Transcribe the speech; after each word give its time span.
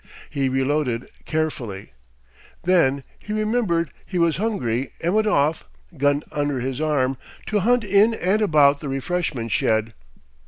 He 0.31 0.49
reloaded 0.49 1.11
carefully. 1.25 1.93
Then 2.63 3.03
he 3.19 3.33
remembered 3.33 3.91
he 4.03 4.17
was 4.17 4.37
hungry 4.37 4.93
and 4.99 5.13
went 5.13 5.27
off, 5.27 5.65
gun 5.95 6.23
under 6.31 6.59
his 6.59 6.81
arm, 6.81 7.17
to 7.45 7.59
hunt 7.59 7.83
in 7.83 8.15
and 8.15 8.41
about 8.41 8.79
the 8.79 8.89
refreshment 8.89 9.51
shed. 9.51 9.93